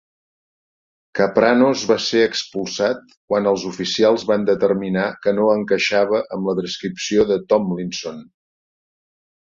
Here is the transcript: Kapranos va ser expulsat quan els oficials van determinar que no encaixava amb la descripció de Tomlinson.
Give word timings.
Kapranos 1.19 1.83
va 1.91 1.97
ser 2.05 2.23
expulsat 2.29 3.13
quan 3.33 3.49
els 3.53 3.65
oficials 3.73 4.25
van 4.31 4.47
determinar 4.49 5.05
que 5.27 5.37
no 5.41 5.47
encaixava 5.59 6.23
amb 6.39 6.51
la 6.53 6.59
descripció 6.63 7.27
de 7.35 7.39
Tomlinson. 7.53 8.23